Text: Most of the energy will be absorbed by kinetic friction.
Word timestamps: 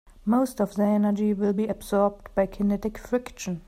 Most 0.25 0.59
of 0.59 0.73
the 0.77 0.81
energy 0.83 1.31
will 1.31 1.53
be 1.53 1.67
absorbed 1.67 2.33
by 2.33 2.47
kinetic 2.47 2.97
friction. 2.97 3.59